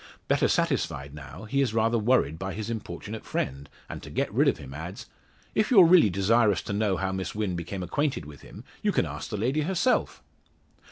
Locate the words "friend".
3.23-3.69